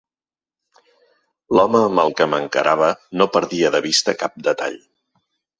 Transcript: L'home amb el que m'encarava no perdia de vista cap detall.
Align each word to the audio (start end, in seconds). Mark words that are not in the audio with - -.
L'home 1.57 1.83
amb 1.89 2.03
el 2.05 2.15
que 2.21 2.27
m'encarava 2.33 2.89
no 3.21 3.31
perdia 3.37 3.73
de 3.77 3.85
vista 3.89 4.19
cap 4.23 4.45
detall. 4.49 4.83